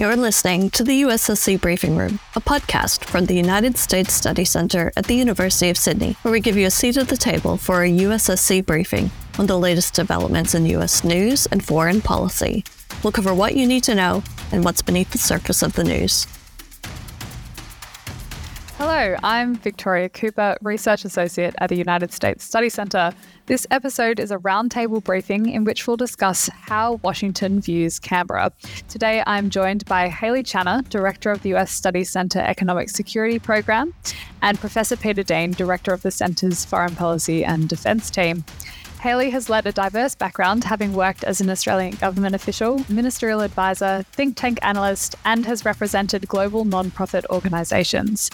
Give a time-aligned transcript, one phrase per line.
[0.00, 4.90] You're listening to the USSC Briefing Room, a podcast from the United States Studies Centre
[4.96, 7.84] at the University of Sydney, where we give you a seat at the table for
[7.84, 12.64] a USSC briefing on the latest developments in US news and foreign policy.
[13.02, 16.26] We'll cover what you need to know and what's beneath the surface of the news.
[19.00, 23.14] Hello, I'm Victoria Cooper, Research Associate at the United States Studies Centre.
[23.46, 28.52] This episode is a roundtable briefing in which we'll discuss how Washington views Canberra.
[28.90, 33.94] Today, I'm joined by Hayley Channer, Director of the US Studies Centre Economic Security Program,
[34.42, 38.44] and Professor Peter Dean, Director of the Centre's Foreign Policy and Defence team.
[39.00, 44.04] Hayley has led a diverse background, having worked as an Australian government official, ministerial advisor,
[44.12, 48.28] think tank analyst, and has represented global non-profit organisations.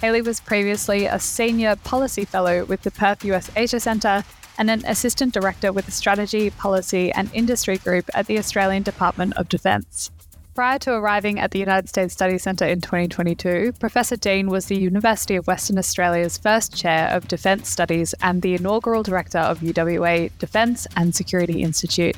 [0.00, 4.24] Hayley was previously a senior policy fellow with the Perth US Asia Centre
[4.56, 9.36] and an assistant director with the Strategy, Policy and Industry Group at the Australian Department
[9.36, 10.10] of Defence.
[10.54, 14.78] Prior to arriving at the United States Studies Centre in 2022, Professor Dean was the
[14.78, 20.30] University of Western Australia's first chair of Defence Studies and the inaugural director of UWA
[20.38, 22.16] Defence and Security Institute.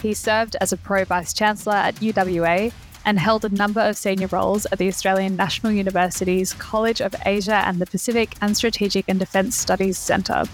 [0.00, 2.72] He served as a pro vice chancellor at UWA
[3.04, 7.62] and held a number of senior roles at the Australian National University's College of Asia
[7.66, 10.44] and the Pacific and Strategic and Defence Studies Centre.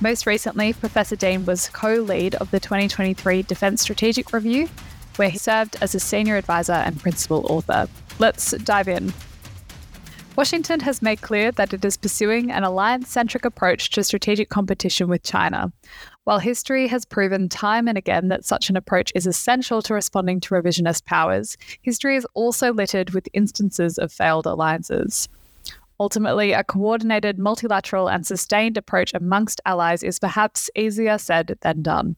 [0.00, 4.68] Most recently, Professor Dean was co lead of the 2023 Defence Strategic Review
[5.16, 7.88] where he served as a senior advisor and principal author.
[8.18, 9.12] Let's dive in.
[10.36, 15.08] Washington has made clear that it is pursuing an alliance centric approach to strategic competition
[15.08, 15.72] with China.
[16.24, 20.38] While history has proven time and again that such an approach is essential to responding
[20.40, 25.28] to revisionist powers, history is also littered with instances of failed alliances.
[25.98, 32.14] Ultimately, a coordinated, multilateral, and sustained approach amongst allies is perhaps easier said than done.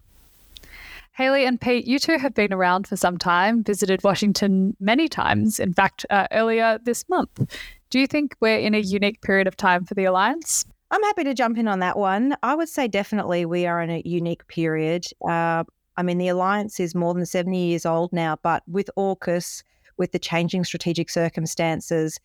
[1.12, 5.60] Hayley and Pete, you two have been around for some time, visited Washington many times,
[5.60, 7.56] in fact, uh, earlier this month.
[7.88, 10.66] Do you think we're in a unique period of time for the Alliance?
[10.90, 12.36] I'm happy to jump in on that one.
[12.42, 15.06] I would say definitely we are in a unique period.
[15.26, 15.64] Uh,
[15.96, 19.62] I mean, the Alliance is more than 70 years old now, but with AUKUS,
[19.96, 22.18] with the changing strategic circumstances,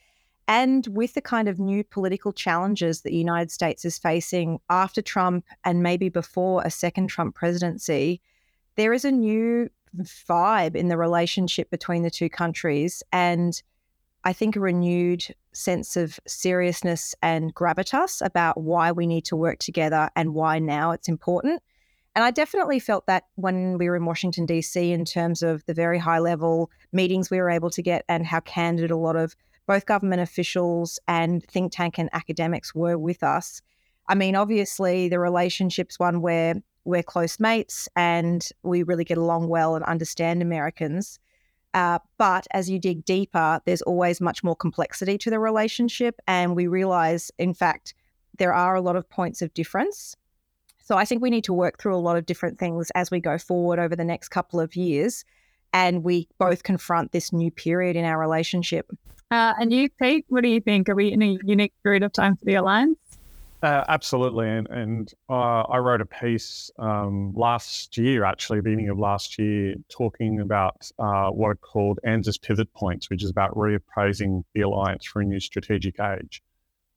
[0.48, 5.00] and with the kind of new political challenges that the United States is facing after
[5.00, 8.20] Trump and maybe before a second Trump presidency,
[8.76, 9.70] there is a new
[10.28, 13.62] vibe in the relationship between the two countries and
[14.24, 19.60] I think a renewed sense of seriousness and gravitas about why we need to work
[19.60, 21.62] together and why now it's important.
[22.16, 25.74] And I definitely felt that when we were in Washington, D.C., in terms of the
[25.74, 29.36] very high level meetings we were able to get and how candid a lot of
[29.68, 33.62] both government officials and think tank and academics were with us.
[34.08, 39.48] I mean, obviously, the relationship's one where we're close mates and we really get along
[39.48, 41.20] well and understand Americans.
[41.74, 46.20] Uh, but as you dig deeper, there's always much more complexity to the relationship.
[46.28, 47.94] And we realize, in fact,
[48.38, 50.16] there are a lot of points of difference.
[50.84, 53.20] So I think we need to work through a lot of different things as we
[53.20, 55.24] go forward over the next couple of years.
[55.72, 58.90] And we both confront this new period in our relationship.
[59.30, 60.90] Uh, and you, Pete, what do you think?
[60.90, 62.98] Are we in a unique period of time for the alliance?
[63.62, 68.98] Uh, absolutely, and, and uh, I wrote a piece um, last year, actually, beginning of
[68.98, 74.46] last year, talking about uh, what are called ANZUS pivot points, which is about reappraising
[74.54, 76.42] the alliance for a new strategic age.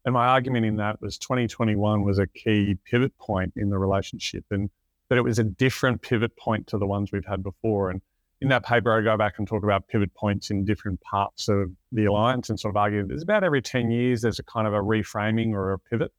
[0.04, 4.44] And my argument in that was 2021 was a key pivot point in the relationship,
[4.52, 4.70] and
[5.08, 7.90] that it was a different pivot point to the ones we've had before.
[7.90, 8.00] And
[8.40, 11.72] in that paper, I go back and talk about pivot points in different parts of
[11.90, 14.68] the alliance, and sort of argue that there's about every 10 years there's a kind
[14.68, 16.12] of a reframing or a pivot.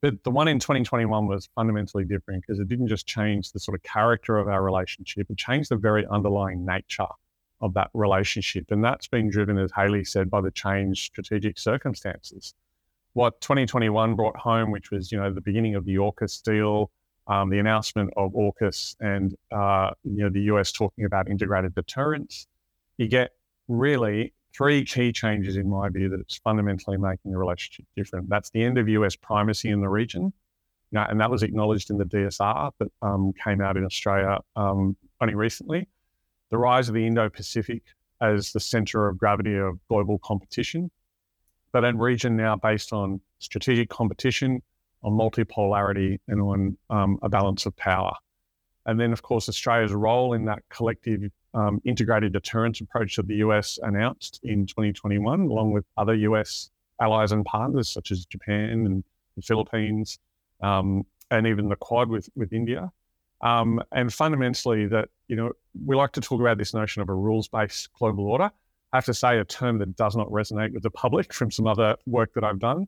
[0.00, 3.74] But the one in 2021 was fundamentally different because it didn't just change the sort
[3.74, 7.06] of character of our relationship, it changed the very underlying nature
[7.60, 8.70] of that relationship.
[8.70, 12.54] And that's been driven, as Hayley said, by the changed strategic circumstances.
[13.14, 16.92] What 2021 brought home, which was, you know, the beginning of the AUKUS deal,
[17.26, 22.46] um, the announcement of AUKUS and, uh, you know, the US talking about integrated deterrence,
[22.96, 23.32] you get
[23.66, 28.28] really three key changes, in my view, that it's fundamentally making the relationship different.
[28.28, 30.32] That's the end of US primacy in the region.
[30.90, 34.38] You know, and that was acknowledged in the DSR that um, came out in Australia
[34.56, 35.86] um, only recently.
[36.50, 37.82] The rise of the Indo Pacific
[38.20, 40.90] as the center of gravity of global competition,
[41.72, 44.60] but a region now based on strategic competition,
[45.04, 48.12] on multipolarity, and on um, a balance of power.
[48.88, 53.36] And then, of course, Australia's role in that collective um, integrated deterrence approach that the
[53.36, 59.04] US announced in 2021, along with other US allies and partners such as Japan and
[59.36, 60.18] the Philippines,
[60.62, 62.90] um, and even the Quad with, with India.
[63.42, 65.52] Um, and fundamentally, that you know
[65.84, 68.50] we like to talk about this notion of a rules-based global order.
[68.94, 71.66] I have to say a term that does not resonate with the public from some
[71.66, 72.86] other work that I've done.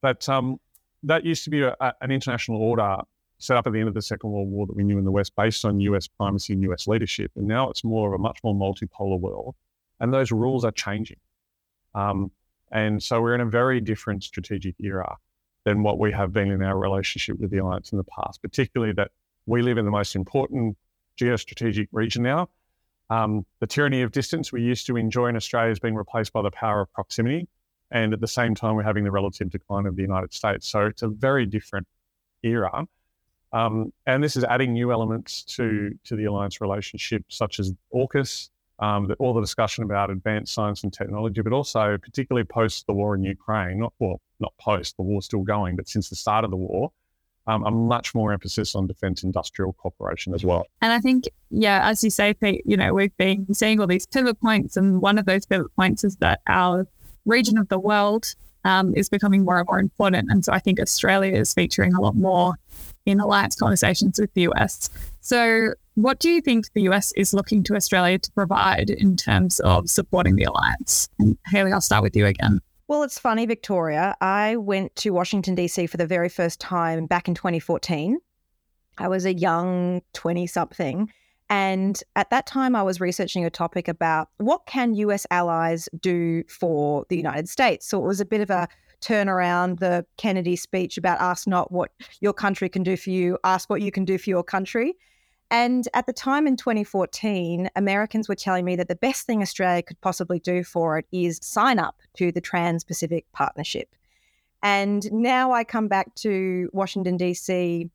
[0.00, 0.58] But um,
[1.02, 2.98] that used to be a, an international order
[3.40, 5.10] set up at the end of the Second World War that we knew in the
[5.10, 7.32] West based on US primacy and US leadership.
[7.36, 9.54] And now it's more of a much more multipolar world.
[9.98, 11.18] And those rules are changing.
[11.94, 12.30] Um,
[12.70, 15.16] and so we're in a very different strategic era
[15.64, 18.92] than what we have been in our relationship with the Alliance in the past, particularly
[18.94, 19.10] that
[19.46, 20.76] we live in the most important
[21.18, 22.48] geostrategic region now.
[23.10, 26.42] Um, the tyranny of distance we used to enjoy in Australia has been replaced by
[26.42, 27.48] the power of proximity.
[27.90, 30.70] And at the same time, we're having the relative decline of the United States.
[30.70, 31.88] So it's a very different
[32.42, 32.86] era.
[33.52, 38.50] Um, and this is adding new elements to, to the alliance relationship, such as AUKUS,
[38.78, 42.92] um, the, all the discussion about advanced science and technology, but also particularly post the
[42.92, 46.44] war in Ukraine, not well, not post, the war's still going, but since the start
[46.44, 46.90] of the war,
[47.46, 50.66] um, a much more emphasis on defence industrial cooperation as well.
[50.80, 54.06] And I think, yeah, as you say, Pete, you know, we've been seeing all these
[54.06, 56.86] pivot points, and one of those pivot points is that our
[57.26, 58.34] region of the world
[58.64, 60.30] um, is becoming more and more important.
[60.30, 62.54] And so I think Australia is featuring a lot more
[63.06, 64.90] in alliance conversations with the US.
[65.20, 69.60] So, what do you think the US is looking to Australia to provide in terms
[69.60, 71.08] of supporting the alliance?
[71.18, 72.60] And Hayley, I'll start with you again.
[72.88, 74.16] Well, it's funny, Victoria.
[74.20, 75.86] I went to Washington, D.C.
[75.86, 78.18] for the very first time back in 2014.
[78.98, 81.12] I was a young 20 something.
[81.50, 86.44] And at that time, I was researching a topic about what can US allies do
[86.44, 87.88] for the United States.
[87.88, 88.68] So it was a bit of a
[89.00, 93.36] turn around the Kennedy speech about ask not what your country can do for you,
[93.42, 94.94] ask what you can do for your country.
[95.50, 99.82] And at the time in 2014, Americans were telling me that the best thing Australia
[99.82, 103.88] could possibly do for it is sign up to the Trans Pacific Partnership.
[104.62, 107.90] And now I come back to Washington, D.C.,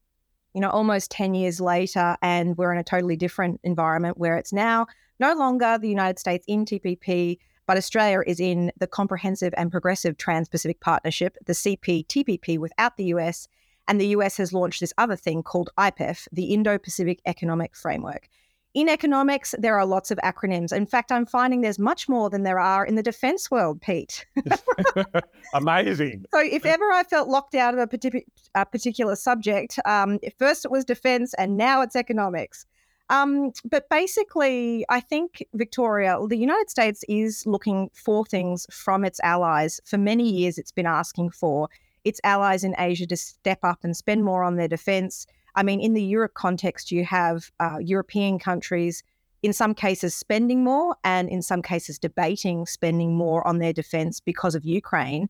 [0.55, 4.53] you know, almost 10 years later, and we're in a totally different environment where it's
[4.53, 4.87] now
[5.19, 7.37] no longer the United States in TPP,
[7.67, 13.05] but Australia is in the Comprehensive and Progressive Trans Pacific Partnership, the CPTPP, without the
[13.15, 13.49] US.
[13.89, 18.29] And the US has launched this other thing called IPEF, the Indo Pacific Economic Framework.
[18.75, 20.73] In economics, there are lots of acronyms.
[20.75, 24.25] In fact, I'm finding there's much more than there are in the defense world, Pete.
[25.53, 26.25] Amazing.
[26.33, 30.65] So, if ever I felt locked out of a, partic- a particular subject, um, first
[30.65, 32.65] it was defense and now it's economics.
[33.09, 39.21] Um, but basically, I think Victoria, the United States is looking for things from its
[39.21, 39.79] allies.
[39.85, 41.69] For many years, it's been asking for
[42.03, 45.27] its allies in Asia to step up and spend more on their defense.
[45.55, 49.03] I mean, in the Europe context, you have uh, European countries,
[49.41, 54.19] in some cases, spending more, and in some cases, debating spending more on their defense
[54.19, 55.29] because of Ukraine.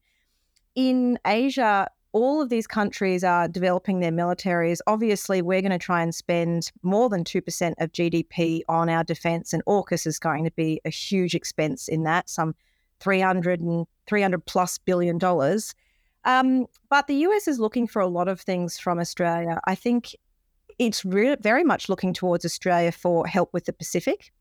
[0.76, 4.80] In Asia, all of these countries are developing their militaries.
[4.88, 9.52] Obviously, we're going to try and spend more than 2% of GDP on our defense,
[9.52, 12.56] and AUKUS is going to be a huge expense in that, some
[13.02, 15.76] 300 and 300 plus billion dollars.
[16.26, 19.60] Um, but the US is looking for a lot of things from Australia.
[19.66, 20.16] I think
[20.80, 24.34] it's re- very much looking towards Australia for help with the Pacific.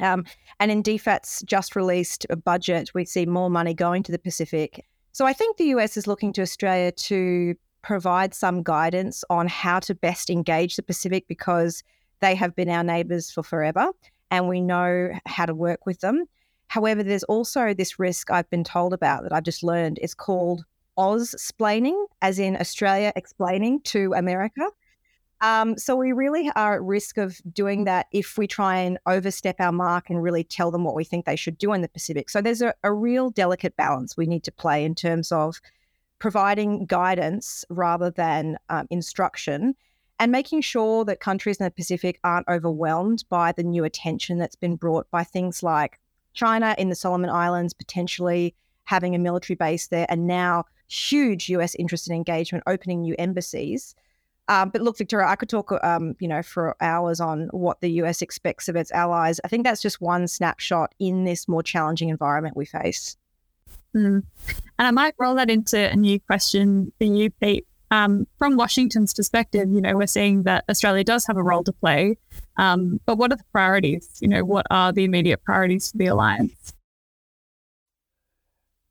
[0.00, 0.24] Um,
[0.60, 4.84] and in DFAT's just released budget, we see more money going to the Pacific.
[5.12, 9.78] So I think the US is looking to Australia to provide some guidance on how
[9.78, 11.82] to best engage the Pacific because
[12.20, 13.90] they have been our neighbours for forever
[14.30, 16.24] and we know how to work with them.
[16.68, 19.98] However, there's also this risk I've been told about that I've just learned.
[20.02, 20.64] It's called
[20.96, 24.68] Oz splaining, as in Australia explaining to America.
[25.40, 29.56] Um, so we really are at risk of doing that if we try and overstep
[29.58, 32.30] our mark and really tell them what we think they should do in the Pacific.
[32.30, 35.60] So there's a, a real delicate balance we need to play in terms of
[36.18, 39.74] providing guidance rather than um, instruction
[40.18, 44.56] and making sure that countries in the Pacific aren't overwhelmed by the new attention that's
[44.56, 46.00] been brought by things like
[46.32, 51.74] China in the Solomon Islands potentially having a military base there and now huge US
[51.74, 53.94] interest and engagement, opening new embassies.
[54.48, 57.90] Um, but look, Victoria, I could talk, um, you know, for hours on what the
[58.02, 59.40] US expects of its allies.
[59.44, 63.16] I think that's just one snapshot in this more challenging environment we face.
[63.96, 64.22] Mm.
[64.78, 67.66] And I might roll that into a new question for you, Pete.
[67.90, 71.72] Um, from Washington's perspective, you know, we're seeing that Australia does have a role to
[71.72, 72.18] play.
[72.56, 74.08] Um, but what are the priorities?
[74.20, 76.73] You know, what are the immediate priorities for the alliance?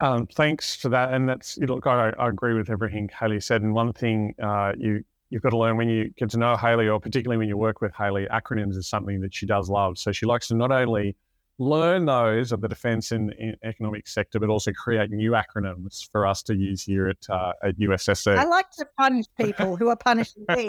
[0.04, 1.14] Um, thanks for that.
[1.14, 3.62] And that's you look, I, I, agree with everything Hayley said.
[3.62, 6.90] And one thing uh, you you've got to learn when you get to know Hayley,
[6.90, 9.98] or particularly when you work with Hayley, acronyms is something that she does love.
[9.98, 11.16] So she likes to not only
[11.58, 16.28] learn those of the defence and, and economic sector, but also create new acronyms for
[16.28, 18.38] us to use here at uh, at USSC.
[18.38, 20.68] I like to punish people who are punishing me.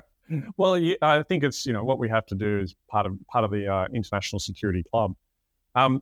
[0.56, 3.44] well, I think it's you know what we have to do is part of part
[3.44, 5.16] of the uh, international security club.
[5.74, 6.00] Um,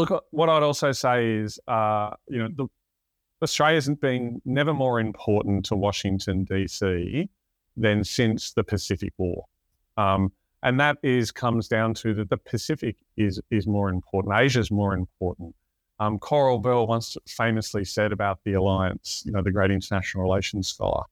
[0.00, 2.66] look, uh, what I'd also say is, uh, you know, the,
[3.42, 7.28] Australia hasn't been never more important to Washington DC
[7.76, 9.44] than since the Pacific War,
[9.96, 14.34] um, and that is comes down to that the Pacific is is more important.
[14.36, 15.54] Asia is more important.
[16.00, 20.68] Um, Coral Bell once famously said about the alliance, you know, the great international relations
[20.68, 21.04] scholar,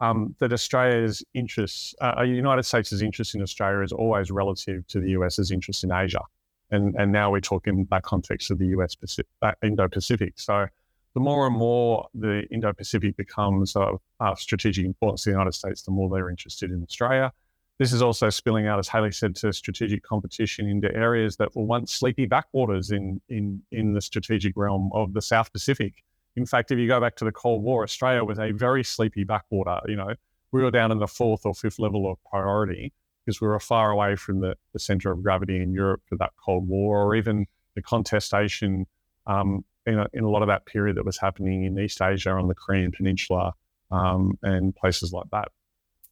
[0.00, 5.00] um, that Australia's interests, uh, uh United States' interest in Australia is always relative to
[5.00, 6.22] the US's interest in Asia.
[6.70, 10.34] And, and now we talk in that context of the US Pacific, uh, Indo-Pacific.
[10.36, 10.66] So
[11.14, 15.82] the more and more the Indo-Pacific becomes of uh, strategic importance to the United States,
[15.82, 17.32] the more they're interested in Australia.
[17.78, 21.64] This is also spilling out, as Hayley said, to strategic competition into areas that were
[21.64, 26.04] once sleepy backwaters in, in, in the strategic realm of the South Pacific.
[26.36, 29.24] In fact, if you go back to the Cold War, Australia was a very sleepy
[29.24, 29.80] backwater.
[29.88, 30.14] You know,
[30.52, 32.92] we were down in the fourth or fifth level of priority
[33.24, 36.32] because we were far away from the, the center of gravity in Europe for that
[36.42, 38.86] Cold War, or even the contestation
[39.26, 42.30] um, in, a, in a lot of that period that was happening in East Asia
[42.30, 43.52] on the Korean Peninsula
[43.90, 45.48] um, and places like that.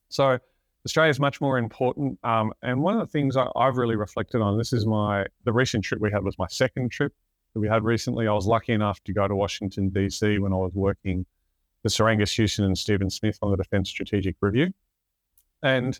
[0.08, 0.38] So
[0.84, 2.18] Australia is much more important.
[2.22, 5.52] Um, and one of the things I, have really reflected on, this is my, the
[5.52, 7.12] recent trip we had was my second trip
[7.54, 8.26] that we had recently.
[8.26, 10.38] I was lucky enough to go to Washington, D.C.
[10.38, 11.26] when I was working
[11.82, 14.72] with Sir Houston and Stephen Smith on the Defence Strategic Review.
[15.62, 15.98] And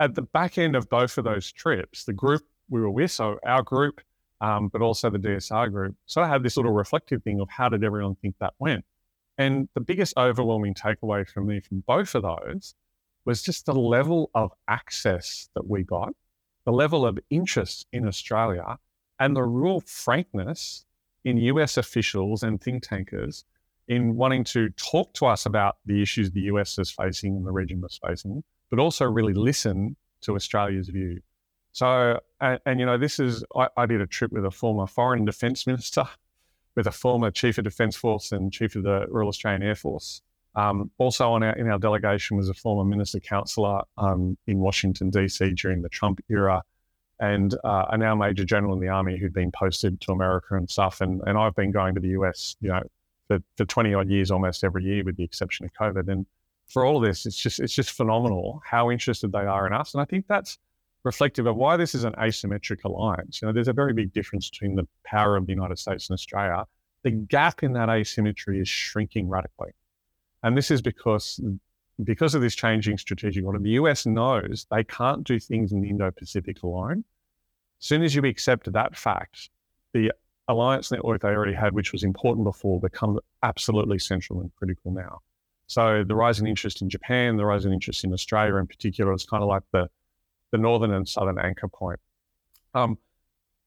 [0.00, 3.38] at the back end of both of those trips, the group we were with, so
[3.44, 4.00] our group,
[4.40, 7.68] um, but also the DSR group, so I had this little reflective thing of how
[7.68, 8.84] did everyone think that went?
[9.36, 12.74] And the biggest overwhelming takeaway from me from both of those
[13.24, 16.12] was just the level of access that we got,
[16.64, 18.78] the level of interest in Australia,
[19.18, 20.84] and the real frankness
[21.24, 23.44] in US officials and think tankers
[23.88, 27.52] in wanting to talk to us about the issues the US is facing and the
[27.52, 31.20] region was facing, but also really listen to Australia's view.
[31.72, 34.86] So, and, and you know, this is, I, I, did a trip with a former
[34.86, 36.04] foreign defense minister,
[36.74, 40.22] with a former chief of defense force and chief of the Royal Australian Air Force.
[40.54, 45.10] Um, also on our, in our delegation was a former minister councillor um, in Washington,
[45.10, 45.52] D.C.
[45.52, 46.62] during the Trump era
[47.20, 50.70] and uh, a now major general in the army who'd been posted to America and
[50.70, 51.00] stuff.
[51.00, 52.82] And, and I've been going to the US, you know,
[53.26, 56.10] for, for 20 odd years, almost every year, with the exception of COVID.
[56.10, 56.26] And
[56.68, 59.94] for all of this, it's just, it's just phenomenal how interested they are in us.
[59.94, 60.58] And I think that's
[61.04, 63.40] reflective of why this is an asymmetric alliance.
[63.40, 66.14] You know, there's a very big difference between the power of the United States and
[66.14, 66.66] Australia.
[67.04, 69.70] The gap in that asymmetry is shrinking radically.
[70.42, 71.40] And this is because
[72.04, 75.88] because of this changing strategic order, the US knows they can't do things in the
[75.88, 77.04] Indo Pacific alone.
[77.80, 79.50] As soon as you accept that fact,
[79.92, 80.12] the
[80.46, 85.20] alliance network they already had, which was important before, becomes absolutely central and critical now.
[85.68, 89.42] So the rising interest in Japan, the rising interest in Australia in particular, is kind
[89.42, 89.88] of like the,
[90.50, 92.00] the northern and southern anchor point.
[92.74, 92.98] Um,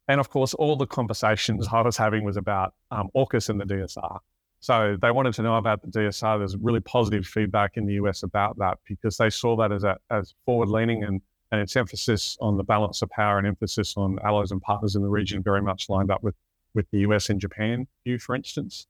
[0.08, 3.66] and of course, all the conversations I was having was about um, AUKUS and the
[3.66, 4.20] DSR.
[4.60, 6.40] So they wanted to know about the DSR.
[6.40, 9.98] There's really positive feedback in the US about that because they saw that as a,
[10.10, 14.18] as forward leaning and, and its emphasis on the balance of power and emphasis on
[14.24, 16.36] allies and partners in the region very much lined up with,
[16.74, 18.88] with the US and Japan view, for instance.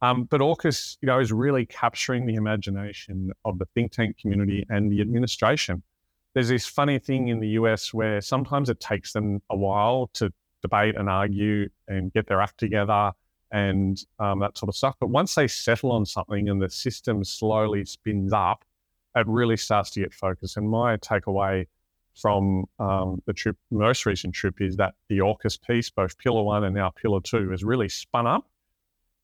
[0.00, 4.64] Um, but AUKUS, you know, is really capturing the imagination of the think tank community
[4.68, 5.82] and the administration.
[6.34, 10.32] There's this funny thing in the US where sometimes it takes them a while to
[10.62, 13.12] debate and argue and get their act together
[13.50, 14.94] and um, that sort of stuff.
[15.00, 18.64] But once they settle on something and the system slowly spins up,
[19.16, 20.56] it really starts to get focused.
[20.56, 21.66] And my takeaway
[22.14, 26.64] from um, the trip, most recent trip, is that the AUKUS piece, both Pillar One
[26.64, 28.46] and now Pillar Two, has really spun up.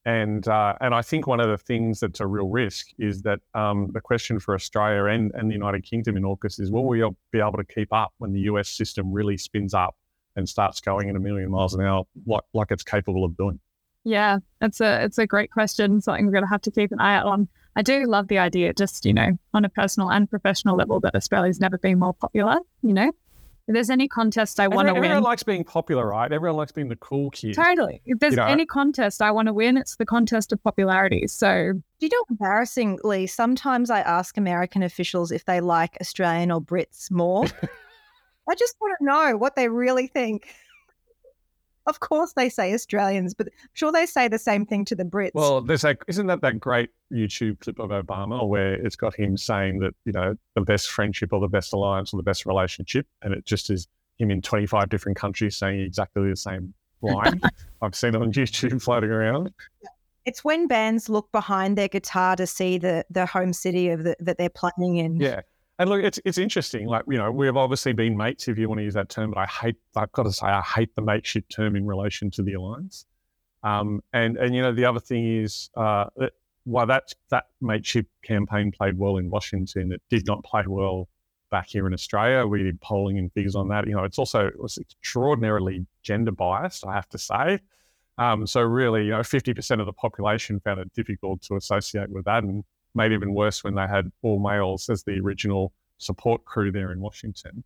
[0.06, 3.40] And uh, and I think one of the things that's a real risk is that
[3.54, 7.02] um, the question for Australia and, and the United Kingdom in AUKUS is will we
[7.32, 9.96] be able to keep up when the US system really spins up
[10.37, 13.58] and starts going at a million miles an hour like, like it's capable of doing?
[14.04, 16.02] Yeah, it's a it's a great question.
[16.02, 17.49] Something we're going to have to keep an eye out on.
[17.76, 21.16] I do love the idea, just you know, on a personal and professional level, that
[21.16, 22.58] Australia's never been more popular.
[22.82, 23.12] You know,
[23.66, 26.30] if there's any contest I want to win, everyone likes being popular, right?
[26.30, 27.54] Everyone likes being the cool kid.
[27.54, 28.02] Totally.
[28.04, 28.47] If there's you know?
[28.47, 31.26] any contest I want to win, it's the contest of popularity.
[31.28, 37.11] So, you know, embarrassingly, sometimes I ask American officials if they like Australian or Brits
[37.11, 37.47] more.
[38.49, 40.54] I just want to know what they really think
[41.87, 45.05] of course they say Australians, but I'm sure they say the same thing to the
[45.05, 45.33] Brits.
[45.35, 49.37] Well, there's like, isn't that that great YouTube clip of Obama where it's got him
[49.37, 53.07] saying that, you know, the best friendship or the best alliance or the best relationship.
[53.23, 53.87] And it just is
[54.19, 56.73] him in 25 different countries saying exactly the same
[57.03, 57.41] line.
[57.83, 59.53] I've seen it on YouTube floating around.
[60.25, 64.17] It's when bands look behind their guitar to see the, the home city of the,
[64.21, 65.21] that they're playing in.
[65.21, 65.43] Yeah.
[65.78, 66.87] And look, it's it's interesting.
[66.87, 69.40] Like you know, we've obviously been mates, if you want to use that term, but
[69.40, 69.76] I hate.
[69.97, 73.07] I've got to say, I hate the mateship term in relation to the alliance.
[73.62, 76.07] Um, and and you know, the other thing is uh,
[76.64, 81.09] while that that mateship campaign played well in Washington, it did not play well
[81.50, 82.47] back here in Australia.
[82.47, 83.87] We did polling and figures on that.
[83.87, 87.61] You know, it's also it was extraordinarily gender biased, I have to say.
[88.16, 92.11] Um, so really, you know, fifty percent of the population found it difficult to associate
[92.11, 92.64] with that, and
[92.95, 97.01] made even worse when they had all males as the original support crew there in
[97.01, 97.65] Washington.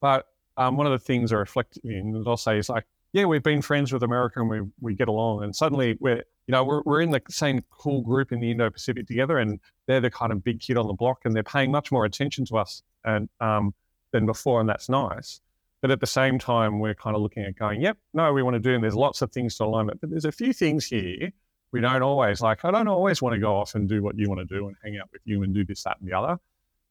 [0.00, 3.24] But um, one of the things I reflect in, and I'll say, is like, yeah,
[3.24, 6.62] we've been friends with America and we, we get along, and suddenly we're, you know,
[6.62, 10.32] we're, we're in the same cool group in the Indo-Pacific together, and they're the kind
[10.32, 13.28] of big kid on the block, and they're paying much more attention to us and
[13.40, 13.74] um,
[14.12, 15.40] than before, and that's nice.
[15.82, 18.54] But at the same time, we're kind of looking at going, yep, no, we want
[18.54, 21.32] to do, and there's lots of things to align but there's a few things here
[21.72, 24.28] we don't always like i don't always want to go off and do what you
[24.28, 26.38] want to do and hang out with you and do this that and the other.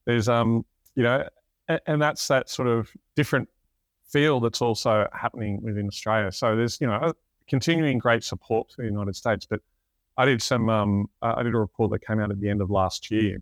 [0.05, 1.27] There's um you know
[1.67, 3.49] and, and that's that sort of different
[4.07, 6.31] feel that's also happening within australia.
[6.31, 7.13] So there's you know
[7.47, 9.59] continuing great support for the united states but
[10.17, 12.69] i did some um i did a report that came out at the end of
[12.69, 13.41] last year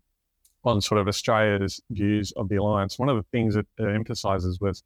[0.64, 3.00] on sort of australia's views of the alliance.
[3.00, 4.84] One of the things that it emphasizes was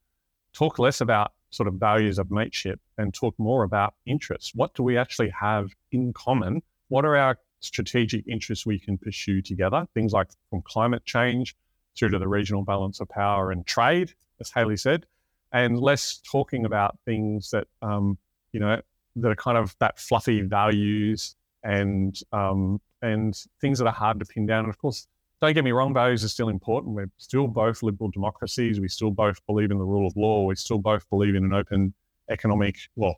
[0.53, 4.53] talk less about sort of values of mateship and talk more about interests.
[4.55, 6.61] What do we actually have in common?
[6.87, 9.85] What are our strategic interests we can pursue together?
[9.93, 11.55] Things like from climate change
[11.97, 15.05] through to the regional balance of power and trade, as Hayley said,
[15.51, 18.17] and less talking about things that, um,
[18.53, 18.81] you know,
[19.17, 24.25] that are kind of that fluffy values and um, and things that are hard to
[24.25, 24.59] pin down.
[24.59, 25.07] And of course,
[25.41, 26.95] don't get me wrong, values are still important.
[26.95, 28.79] We're still both liberal democracies.
[28.79, 30.45] We still both believe in the rule of law.
[30.45, 31.95] We still both believe in an open
[32.29, 33.15] economic, well,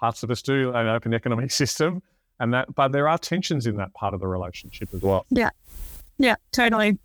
[0.00, 2.02] parts of us do, an open economic system.
[2.40, 5.26] And that, but there are tensions in that part of the relationship as well.
[5.30, 5.50] Yeah.
[6.18, 6.98] Yeah, totally.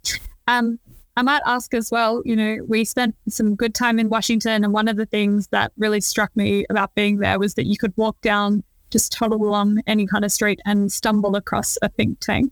[0.48, 0.80] Um,
[1.16, 4.64] I might ask as well, you know, we spent some good time in Washington.
[4.64, 7.78] And one of the things that really struck me about being there was that you
[7.78, 12.20] could walk down, just toddle along any kind of street and stumble across a think
[12.20, 12.52] tank.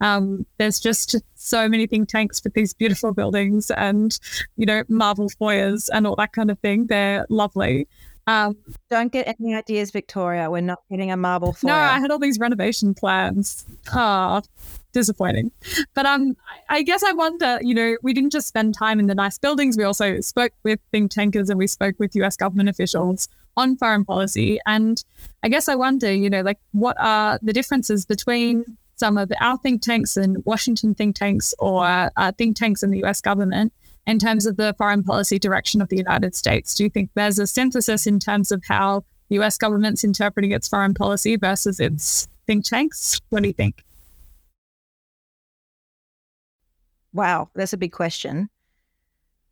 [0.00, 4.18] Um, there's just so many think tanks with these beautiful buildings and,
[4.56, 6.86] you know, marble foyers and all that kind of thing.
[6.86, 7.88] They're lovely.
[8.26, 8.56] Um,
[8.90, 10.50] Don't get any ideas, Victoria.
[10.50, 11.70] We're not getting a marble foyer.
[11.70, 13.64] No, I had all these renovation plans.
[13.92, 14.42] Ah,
[14.92, 15.52] disappointing.
[15.94, 16.36] But um,
[16.68, 19.76] I guess I wonder, you know, we didn't just spend time in the nice buildings.
[19.76, 24.04] We also spoke with think tankers and we spoke with US government officials on foreign
[24.04, 24.58] policy.
[24.66, 25.02] And
[25.42, 29.56] I guess I wonder, you know, like what are the differences between some of our
[29.58, 33.72] think tanks and Washington think tanks or uh, think tanks in the US government
[34.06, 36.74] in terms of the foreign policy direction of the United States?
[36.74, 40.68] Do you think there's a synthesis in terms of how the US government's interpreting its
[40.68, 43.20] foreign policy versus its think tanks?
[43.30, 43.84] What do you think?
[47.12, 48.50] Wow, that's a big question.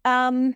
[0.05, 0.55] Um,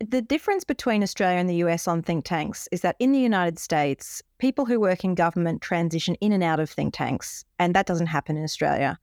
[0.00, 3.58] the difference between Australia and the US on think tanks is that in the United
[3.58, 7.86] States, people who work in government transition in and out of think tanks, and that
[7.86, 8.98] doesn't happen in Australia.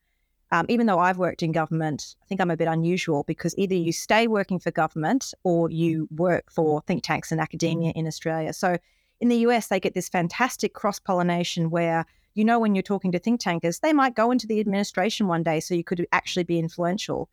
[0.52, 3.76] Um, even though I've worked in government, I think I'm a bit unusual because either
[3.76, 8.54] you stay working for government or you work for think tanks and academia in Australia.
[8.54, 8.78] So
[9.20, 13.12] in the US, they get this fantastic cross pollination where you know when you're talking
[13.12, 16.44] to think tankers, they might go into the administration one day, so you could actually
[16.44, 17.30] be influential.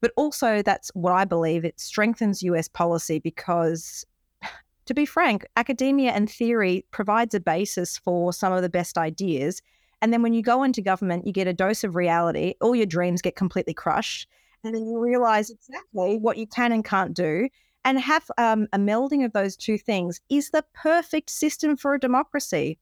[0.00, 4.04] But also, that's what I believe it strengthens US policy because,
[4.86, 9.60] to be frank, academia and theory provides a basis for some of the best ideas.
[10.00, 12.86] And then when you go into government, you get a dose of reality, all your
[12.86, 14.28] dreams get completely crushed.
[14.62, 17.48] And then you realize exactly what you can and can't do.
[17.84, 22.00] And have um, a melding of those two things is the perfect system for a
[22.00, 22.78] democracy.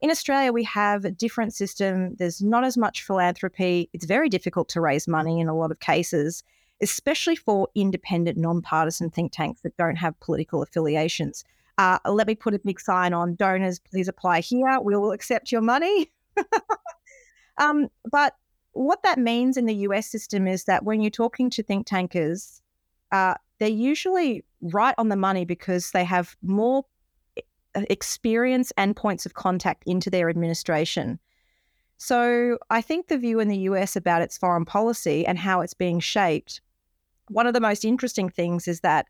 [0.00, 2.14] In Australia, we have a different system.
[2.16, 3.88] There's not as much philanthropy.
[3.92, 6.42] It's very difficult to raise money in a lot of cases
[6.80, 11.44] especially for independent, nonpartisan think tanks that don't have political affiliations.
[11.76, 14.80] Uh, let me put a big sign on donors, please apply here.
[14.80, 16.10] We will accept your money.
[17.58, 18.34] um, but
[18.72, 22.62] what that means in the US system is that when you're talking to think tankers,
[23.12, 26.84] uh, they're usually right on the money because they have more
[27.36, 31.18] uh, experience and points of contact into their administration.
[31.96, 35.74] So I think the view in the US about its foreign policy and how it's
[35.74, 36.60] being shaped
[37.30, 39.06] one of the most interesting things is that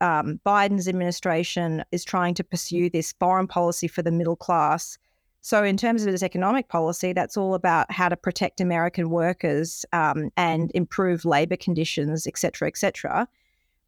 [0.00, 4.98] um, Biden's administration is trying to pursue this foreign policy for the middle class.
[5.42, 9.86] So, in terms of its economic policy, that's all about how to protect American workers
[9.92, 13.26] um, and improve labor conditions, et cetera, et cetera.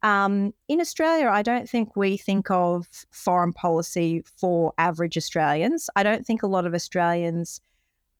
[0.01, 5.89] Um, in Australia, I don't think we think of foreign policy for average Australians.
[5.95, 7.61] I don't think a lot of Australians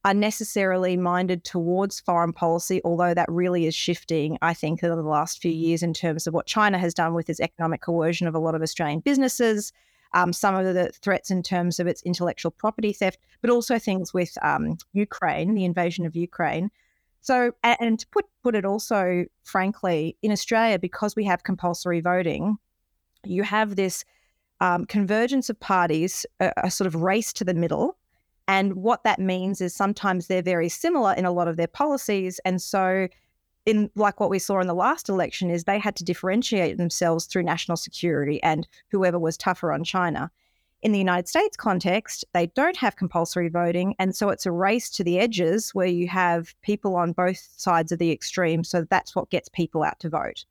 [0.05, 5.07] are necessarily minded towards foreign policy, although that really is shifting, I think, over the
[5.07, 8.35] last few years in terms of what China has done with its economic coercion of
[8.35, 9.71] a lot of Australian businesses,
[10.13, 14.13] um, some of the threats in terms of its intellectual property theft, but also things
[14.13, 16.69] with um, Ukraine, the invasion of Ukraine.
[17.21, 22.57] So, and to put, put it also frankly, in Australia, because we have compulsory voting,
[23.23, 24.03] you have this
[24.59, 27.97] um, convergence of parties, a, a sort of race to the middle
[28.47, 32.39] and what that means is sometimes they're very similar in a lot of their policies.
[32.43, 33.07] And so,
[33.65, 37.25] in like what we saw in the last election, is they had to differentiate themselves
[37.25, 40.29] through national security and whoever was tougher on China.
[40.81, 43.95] In the United States context, they don't have compulsory voting.
[43.99, 47.93] And so it's a race to the edges where you have people on both sides
[47.93, 48.65] of the extreme.
[48.65, 50.43] So that's what gets people out to vote.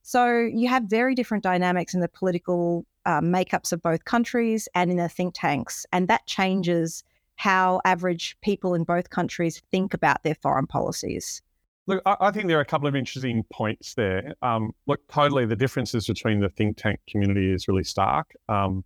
[0.00, 4.90] So you have very different dynamics in the political uh, makeups of both countries and
[4.90, 5.84] in the think tanks.
[5.92, 7.04] And that changes
[7.36, 11.42] how average people in both countries think about their foreign policies.
[11.86, 14.34] Look, I, think there are a couple of interesting points there.
[14.40, 18.34] Um, look, totally, the differences between the think tank community is really stark.
[18.48, 18.84] Um,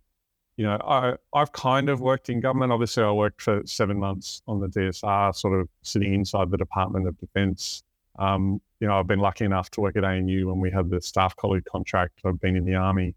[0.57, 2.73] you know, I, I've kind of worked in government.
[2.73, 7.07] Obviously, I worked for seven months on the DSR, sort of sitting inside the Department
[7.07, 7.83] of Defence.
[8.17, 10.99] Um, you know, I've been lucky enough to work at ANU when we had the
[11.01, 12.19] staff college contract.
[12.25, 13.15] I've been in the army.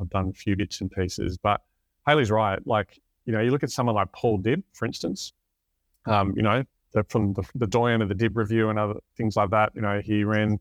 [0.00, 1.60] I've done a few bits and pieces, but
[2.06, 2.64] Hayley's right.
[2.64, 5.32] Like, you know, you look at someone like Paul Dibb, for instance,
[6.06, 9.36] um, you know, the, from the, the doyen of the Dibb Review and other things
[9.36, 9.72] like that.
[9.74, 10.58] You know, he ran,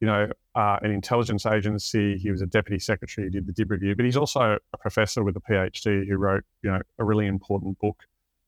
[0.00, 2.18] you know, uh, an intelligence agency.
[2.18, 3.28] He was a deputy secretary.
[3.28, 6.44] He did the Dibb Review, but he's also a professor with a PhD who wrote,
[6.62, 8.04] you know, a really important book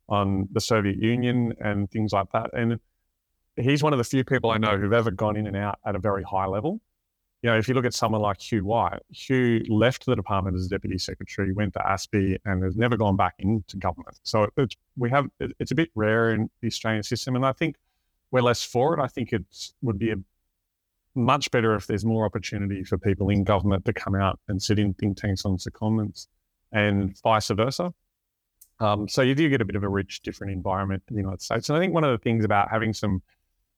[0.09, 2.51] on the Soviet Union and things like that.
[2.53, 2.81] And
[3.57, 5.95] he's one of the few people I know who've ever gone in and out at
[5.95, 6.81] a very high level
[7.43, 10.67] you know, if you look at someone like Hugh White, Hugh left the department as
[10.67, 14.21] deputy secretary, went to ASPI, and has never gone back into government.
[14.25, 17.77] So it's, we have it's a bit rare in the Australian system, and I think
[18.31, 19.01] we're less for it.
[19.01, 19.45] I think it
[19.81, 20.17] would be a,
[21.15, 24.79] much better if there's more opportunity for people in government to come out and sit
[24.79, 26.27] in think tanks on secondments,
[26.73, 27.93] and vice versa.
[28.81, 31.43] Um, so you do get a bit of a rich, different environment in the United
[31.43, 31.69] States.
[31.69, 33.23] And I think one of the things about having some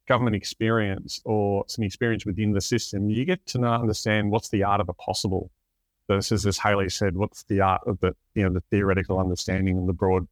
[0.08, 4.80] government experience or some experience within the system, you get to understand what's the art
[4.80, 5.50] of the possible
[6.08, 9.88] versus, as Hayley said, what's the art of the, you know, the theoretical understanding and
[9.88, 10.26] the broad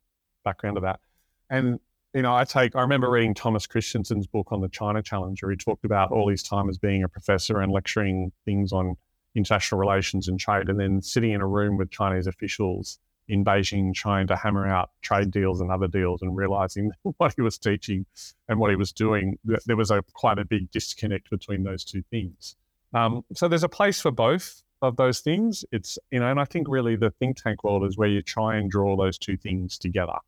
[0.44, 1.00] background of that.
[1.48, 1.78] And,
[2.14, 5.50] you know, I take, I remember reading Thomas Christensen's book on the China Challenge, where
[5.50, 8.96] he talked about all his time as being a professor and lecturing things on
[9.34, 12.98] international relations and trade, and then sitting in a room with Chinese officials
[13.30, 17.42] in Beijing trying to hammer out trade deals and other deals and realizing what he
[17.42, 18.04] was teaching
[18.48, 22.02] and what he was doing, there was a quite a big disconnect between those two
[22.10, 22.56] things.
[22.92, 25.64] Um, so there's a place for both of those things.
[25.70, 28.56] It's, you know, and I think really the think tank world is where you try
[28.56, 30.18] and draw those two things together.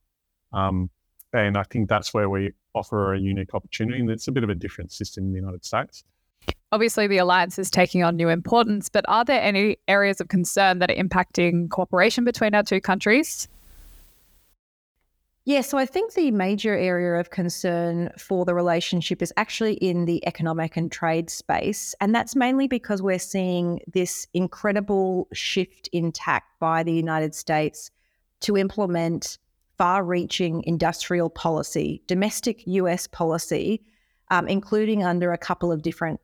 [0.52, 0.88] Um,
[1.32, 3.98] and I think that's where we offer a unique opportunity.
[3.98, 6.04] And it's a bit of a different system in the United States.
[6.72, 10.78] Obviously, the alliance is taking on new importance, but are there any areas of concern
[10.78, 13.46] that are impacting cooperation between our two countries?
[15.44, 20.06] Yeah, so I think the major area of concern for the relationship is actually in
[20.06, 21.94] the economic and trade space.
[22.00, 27.90] And that's mainly because we're seeing this incredible shift in tack by the United States
[28.40, 29.36] to implement
[29.76, 33.82] far reaching industrial policy, domestic US policy,
[34.30, 36.20] um, including under a couple of different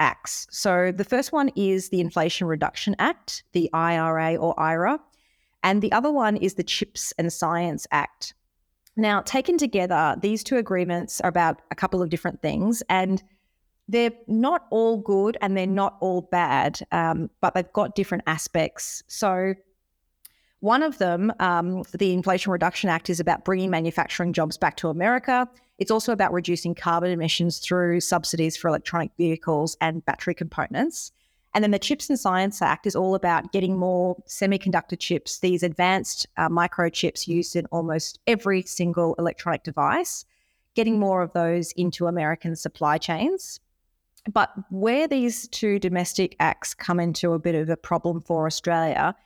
[0.00, 0.46] acts.
[0.50, 4.98] So the first one is the Inflation Reduction Act, the IRA or IRA,
[5.62, 8.34] and the other one is the Chips and Science Act.
[8.96, 13.22] Now, taken together, these two agreements are about a couple of different things, and
[13.88, 19.02] they're not all good and they're not all bad, um, but they've got different aspects.
[19.06, 19.54] So,
[20.60, 24.88] one of them, um, the Inflation Reduction Act, is about bringing manufacturing jobs back to
[24.88, 25.48] America.
[25.78, 31.12] It's also about reducing carbon emissions through subsidies for electronic vehicles and battery components.
[31.54, 35.62] And then the Chips and Science Act is all about getting more semiconductor chips, these
[35.62, 40.24] advanced uh, microchips used in almost every single electronic device,
[40.74, 43.58] getting more of those into American supply chains.
[44.30, 49.16] But where these two domestic acts come into a bit of a problem for Australia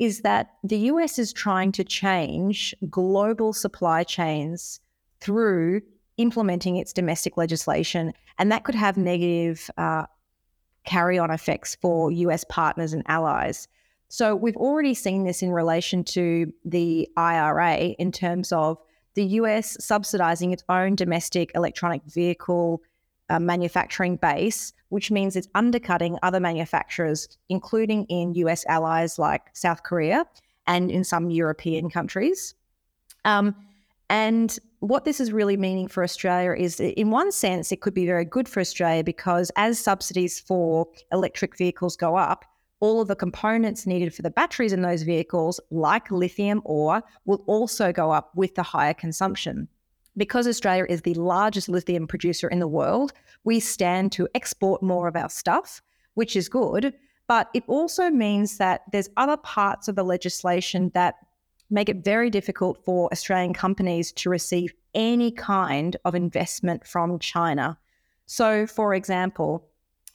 [0.00, 4.80] is that the US is trying to change global supply chains
[5.20, 5.82] through
[6.16, 10.06] implementing its domestic legislation, and that could have negative uh,
[10.84, 13.68] carry on effects for US partners and allies.
[14.08, 18.78] So we've already seen this in relation to the IRA in terms of
[19.14, 22.82] the US subsidizing its own domestic electronic vehicle
[23.30, 29.82] uh, manufacturing base, which means it's undercutting other manufacturers, including in US allies like South
[29.82, 30.26] Korea
[30.66, 32.54] and in some European countries.
[33.24, 33.54] Um,
[34.10, 38.06] And what this is really meaning for Australia is, in one sense, it could be
[38.06, 42.44] very good for Australia because as subsidies for electric vehicles go up,
[42.80, 47.44] all of the components needed for the batteries in those vehicles, like lithium ore, will
[47.46, 49.68] also go up with the higher consumption.
[50.16, 53.12] Because Australia is the largest lithium producer in the world,
[53.44, 55.82] we stand to export more of our stuff,
[56.14, 56.94] which is good.
[57.26, 61.14] But it also means that there's other parts of the legislation that
[61.70, 67.78] make it very difficult for Australian companies to receive any kind of investment from China.
[68.26, 69.64] So, for example,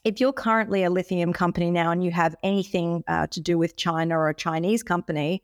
[0.04, 3.76] if you're currently a lithium company now and you have anything uh, to do with
[3.76, 5.42] China or a Chinese company,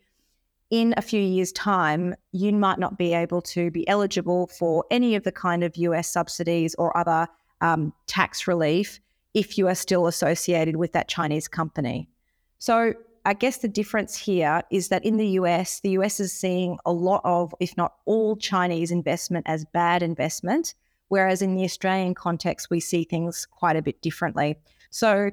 [0.72, 5.16] in a few years' time, you might not be able to be eligible for any
[5.16, 7.28] of the kind of US subsidies or other
[7.60, 9.00] um, tax relief
[9.34, 12.10] if you are still associated with that Chinese company.
[12.58, 12.94] So
[13.26, 16.92] I guess the difference here is that in the US, the US is seeing a
[16.94, 20.74] lot of, if not all, Chinese investment as bad investment,
[21.10, 24.58] whereas in the Australian context, we see things quite a bit differently.
[24.90, 25.32] So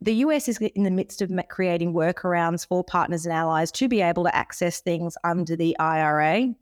[0.00, 4.00] the US is in the midst of creating workarounds for partners and allies to be
[4.00, 6.54] able to access things under the IRA.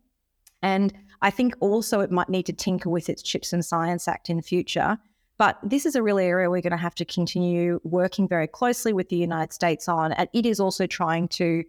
[0.61, 4.29] And I think also it might need to tinker with its Chips and Science Act
[4.29, 4.97] in the future
[5.37, 8.91] but this is a real area we're going to have to continue working very closely
[8.91, 10.11] with the United States on.
[10.13, 11.63] And it is also trying to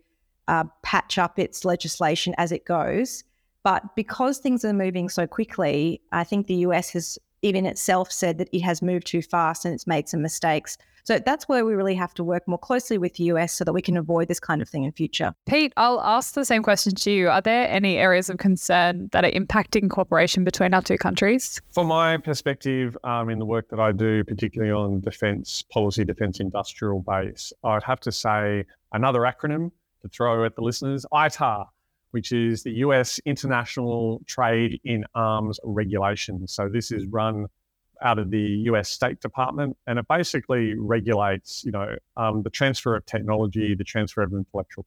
[0.48, 3.24] uh, patch up its legislation as it goes.
[3.62, 8.38] But because things are moving so quickly, I think the US has even itself said
[8.38, 10.76] that it has moved too fast and it's made some mistakes.
[11.04, 13.72] So that's where we really have to work more closely with the US so that
[13.72, 15.32] we can avoid this kind of thing in future.
[15.46, 17.30] Pete, I'll ask the same question to you.
[17.30, 21.62] Are there any areas of concern that are impacting cooperation between our two countries?
[21.72, 26.40] From my perspective, um, in the work that I do, particularly on defence policy, defence
[26.40, 29.70] industrial base, I'd have to say another acronym
[30.02, 31.68] to throw at the listeners ITAR
[32.10, 36.46] which is the US International Trade in Arms Regulation.
[36.46, 37.46] So this is run
[38.02, 42.94] out of the US State Department, and it basically regulates, you know, um, the transfer
[42.94, 44.86] of technology, the transfer of intellectual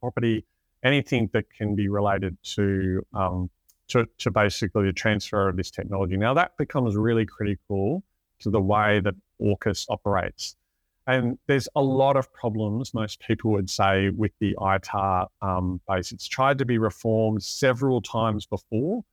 [0.00, 0.44] property,
[0.82, 3.50] anything that can be related to, um,
[3.88, 6.16] to, to basically the transfer of this technology.
[6.16, 8.04] Now that becomes really critical
[8.40, 10.56] to the way that AUKUS operates.
[11.06, 16.12] And there's a lot of problems, most people would say, with the ITAR um, base.
[16.12, 19.04] It's tried to be reformed several times before,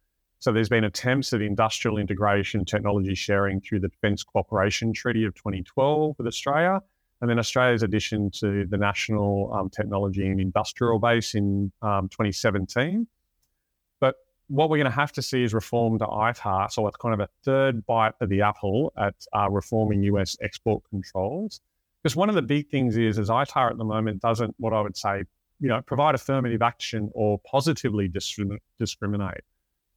[0.42, 5.36] so there's been attempts at industrial integration, technology sharing through the Defence Cooperation Treaty of
[5.36, 6.82] 2012 with Australia,
[7.22, 13.06] and then Australia's addition to the National um, Technology and Industrial Base in um, 2017.
[14.00, 14.16] But
[14.48, 17.20] what we're going to have to see is reform to ITAR, so it's kind of
[17.20, 21.62] a third bite of the apple at uh, reforming US export controls.
[22.02, 24.82] Because one of the big things is, is ITAR at the moment doesn't, what I
[24.82, 25.24] would say,
[25.60, 28.12] you know, provide affirmative action or positively
[28.80, 29.42] discriminate.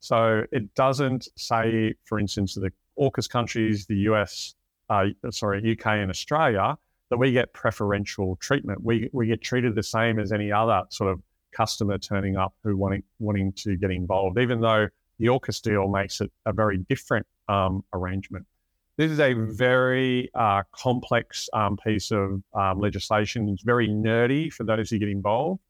[0.01, 4.55] So it doesn't say, for instance, the AUKUS countries, the US,
[4.91, 6.77] uh, sorry, UK and Australia,
[7.09, 8.85] that we get preferential treatment.
[8.85, 11.23] We, we get treated the same as any other sort of
[11.55, 14.89] customer turning up who wanting wanting to get involved, even though
[15.19, 18.47] the AUKUS deal makes it a very different um, arrangement.
[18.97, 23.49] This is a very uh, complex um, piece of um, legislation.
[23.49, 25.61] It's very nerdy for those who get involved.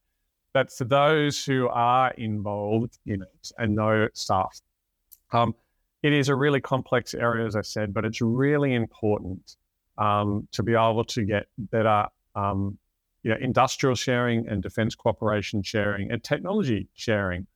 [0.53, 4.61] But for those who are involved in it and know stuff,
[5.33, 5.55] um,
[6.03, 9.57] it is a really complex area, as I said, but it's really important
[9.97, 12.07] um, to be able to get better,
[12.37, 12.79] um,
[13.23, 17.47] you know, industrial sharing and defence cooperation sharing and technology sharing.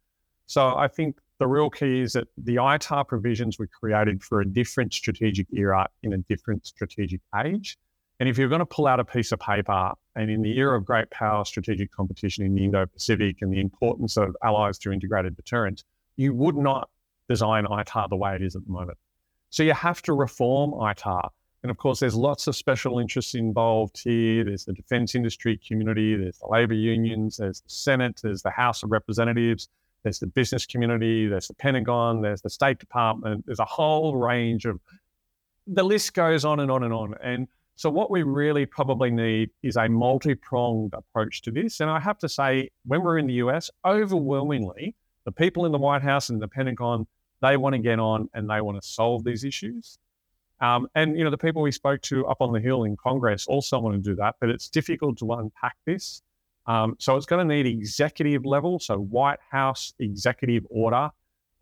[0.47, 4.47] So I think the real key is that the ITAR provisions were created for a
[4.47, 7.79] different strategic era in a different strategic age.
[8.21, 10.77] And if you're going to pull out a piece of paper, and in the era
[10.77, 14.93] of great power strategic competition in the Indo Pacific and the importance of allies to
[14.93, 15.85] integrated deterrence,
[16.17, 16.91] you would not
[17.29, 18.99] design ITAR the way it is at the moment.
[19.51, 21.31] So you have to reform ITAR.
[21.63, 24.45] And of course, there's lots of special interests involved here.
[24.45, 28.83] There's the defense industry community, there's the labor unions, there's the Senate, there's the House
[28.83, 29.69] of Representatives,
[30.09, 34.65] there's the business community, there's the Pentagon, there's the State Department, there's a whole range
[34.65, 34.81] of
[35.67, 37.15] the list goes on and on and on.
[37.23, 41.81] And so, what we really probably need is a multi pronged approach to this.
[41.81, 44.95] And I have to say, when we're in the US, overwhelmingly,
[45.27, 47.07] the people in the White House and the Pentagon,
[47.43, 49.99] they want to get on and they want to solve these issues.
[50.61, 53.47] Um, and, you know, the people we spoke to up on the Hill in Congress
[53.47, 56.23] also want to do that, but it's difficult to unpack this.
[56.69, 61.11] Um, so, it's going to need executive level, so White House executive order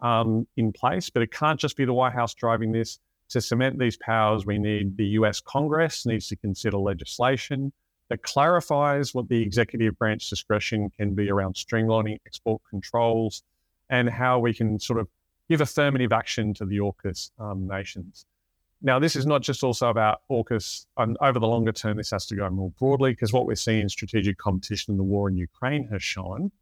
[0.01, 2.99] um, in place, but it can't just be the White House driving this
[3.31, 7.73] to cement these powers, we need the US Congress needs to consider legislation
[8.09, 13.43] that clarifies what the executive branch discretion can be around streamlining export controls.
[13.89, 15.07] and how we can sort of
[15.49, 18.27] give affirmative action to the AUKUS um, nations.
[18.83, 20.87] Now, this is not just also about AUKUS.
[20.99, 23.81] And over the longer term, this has to go more broadly because what we're seeing
[23.81, 26.53] in strategic competition in the war in Ukraine has shown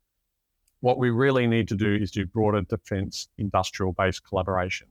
[0.84, 4.86] what we really need to do is do broader defense industrial based collaboration.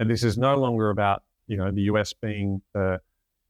[0.00, 3.00] And this is no longer about, you know, the US being the,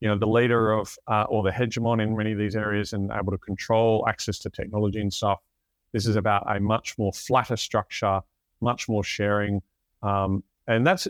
[0.01, 3.11] you know, the leader of uh, or the hegemon in many of these areas and
[3.11, 5.39] able to control access to technology and stuff.
[5.93, 8.21] This is about a much more flatter structure,
[8.61, 9.63] much more sharing.
[10.03, 11.09] Um, and that's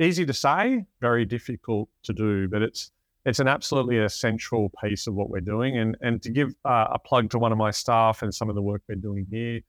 [0.00, 2.90] easy to say, very difficult to do, but it's
[3.26, 5.78] it's an absolutely essential piece of what we're doing.
[5.78, 8.54] And and to give uh, a plug to one of my staff and some of
[8.54, 9.60] the work we're doing here,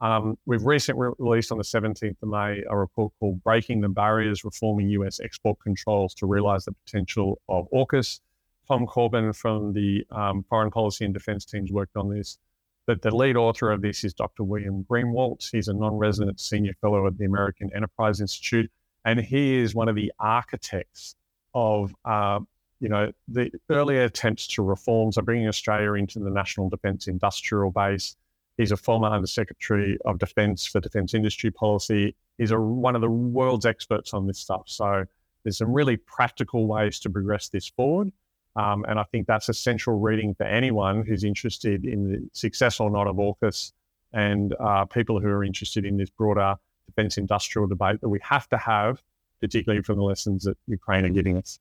[0.00, 4.44] um, we've recently released on the 17th of May a report called "Breaking the Barriers:
[4.44, 5.20] Reforming U.S.
[5.20, 8.20] Export Controls to Realize the Potential of AUKUS."
[8.68, 12.38] Tom Corben from the um, Foreign Policy and Defense teams worked on this.
[12.86, 14.44] But the lead author of this is Dr.
[14.44, 15.48] William Greenwalt.
[15.50, 18.70] He's a non-resident senior fellow at the American Enterprise Institute
[19.04, 21.16] and he is one of the architects
[21.54, 22.40] of uh,
[22.80, 27.70] you know the earlier attempts to reform, so bringing Australia into the national defence industrial
[27.70, 28.16] base.
[28.58, 32.14] He's a former Undersecretary of Defence for Defence Industry Policy.
[32.36, 34.64] He's a, one of the world's experts on this stuff.
[34.66, 35.06] So
[35.42, 38.12] there's some really practical ways to progress this forward.
[38.54, 42.90] Um, and I think that's essential reading for anyone who's interested in the success or
[42.90, 43.72] not of AUKUS
[44.12, 46.56] and uh, people who are interested in this broader
[46.94, 49.02] defense industrial debate that we have to have,
[49.40, 51.58] particularly from the lessons that Ukraine are giving us.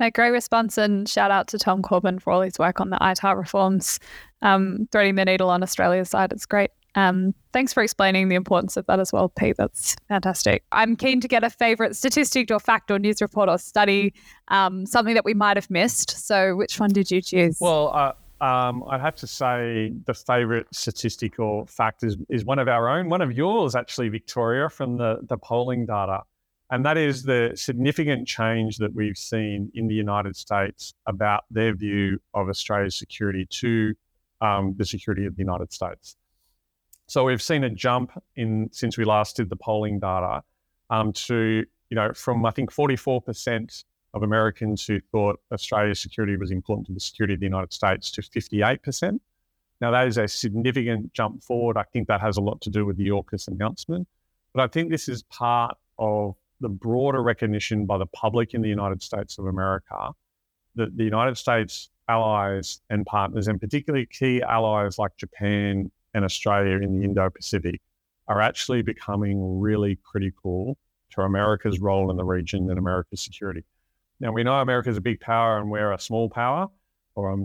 [0.00, 2.96] A great response and shout out to Tom Corben for all his work on the
[2.98, 3.98] ITAR reforms,
[4.42, 6.32] um, threading the needle on Australia's side.
[6.32, 6.70] It's great.
[6.96, 9.56] Um, thanks for explaining the importance of that as well, Pete.
[9.56, 10.62] That's fantastic.
[10.70, 14.14] I'm keen to get a favorite statistic or fact or news report or study,
[14.48, 16.10] um, something that we might have missed.
[16.10, 17.58] So, which one did you choose?
[17.60, 18.12] Well, uh,
[18.44, 23.08] um, I'd have to say the favourite statistical fact is, is one of our own,
[23.08, 26.20] one of yours actually, Victoria, from the, the polling data.
[26.70, 31.74] And that is the significant change that we've seen in the United States about their
[31.74, 33.94] view of Australia's security to
[34.42, 36.16] um, the security of the United States.
[37.06, 40.42] So we've seen a jump in since we last did the polling data
[40.90, 46.50] um, to, you know, from I think 44% of Americans who thought Australia's security was
[46.50, 49.18] important to the security of the United States to 58%.
[49.80, 51.76] Now, that is a significant jump forward.
[51.76, 54.06] I think that has a lot to do with the AUKUS announcement.
[54.54, 58.68] But I think this is part of the broader recognition by the public in the
[58.68, 60.12] United States of America
[60.76, 66.76] that the United States allies and partners, and particularly key allies like Japan and Australia
[66.76, 67.80] in the Indo Pacific,
[68.28, 70.78] are actually becoming really critical
[71.10, 73.64] to America's role in the region and America's security.
[74.20, 76.68] Now, we know America is a big power and we're a small power
[77.14, 77.36] or a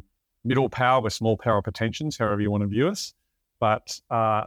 [0.44, 3.14] middle power with small power pretensions, however you want to view us.
[3.60, 4.44] But uh,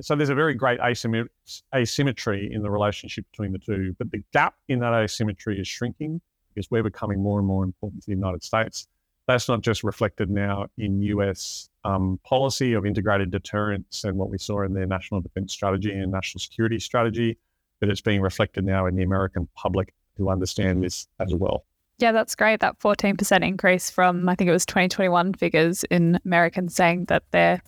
[0.00, 1.28] so there's a very great asymmet-
[1.74, 3.94] asymmetry in the relationship between the two.
[3.98, 6.20] But the gap in that asymmetry is shrinking
[6.52, 8.88] because we're becoming more and more important to the United States.
[9.28, 14.38] That's not just reflected now in US um, policy of integrated deterrence and what we
[14.38, 17.38] saw in their national defense strategy and national security strategy,
[17.80, 21.64] but it's being reflected now in the American public who understand this as well.
[21.98, 22.60] Yeah, that's great.
[22.60, 27.62] That 14% increase from, I think it was 2021 figures in Americans saying that their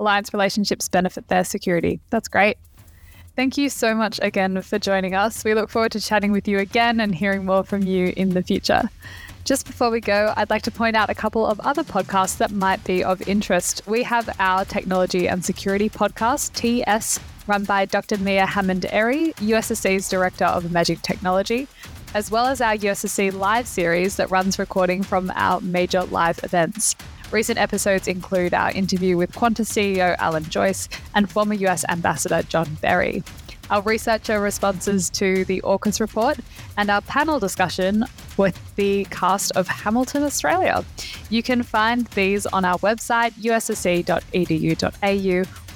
[0.00, 2.00] alliance relationships benefit their security.
[2.10, 2.56] That's great.
[3.34, 5.44] Thank you so much again for joining us.
[5.44, 8.42] We look forward to chatting with you again and hearing more from you in the
[8.42, 8.88] future.
[9.46, 12.50] Just before we go, I'd like to point out a couple of other podcasts that
[12.50, 13.80] might be of interest.
[13.86, 18.18] We have our Technology and Security podcast, TS, run by Dr.
[18.18, 21.68] Mia Hammond Errey, USSC's Director of Magic Technology
[22.16, 26.96] as well as our USSC live series that runs recording from our major live events.
[27.30, 32.78] Recent episodes include our interview with Qantas CEO Alan Joyce and former US Ambassador John
[32.80, 33.22] Berry,
[33.70, 36.38] our researcher responses to the AUKUS report,
[36.76, 38.04] and our panel discussion
[38.36, 40.84] with the cast of Hamilton Australia.
[41.30, 43.82] You can find these on our website, ussc.edu.au,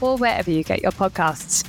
[0.07, 1.65] or wherever you get your podcasts.